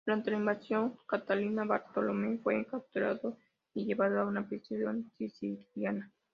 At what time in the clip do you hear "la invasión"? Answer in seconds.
0.31-0.97